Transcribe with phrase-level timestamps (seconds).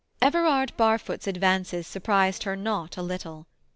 [0.19, 3.45] Everard Barfoot's advances surprised her not a little.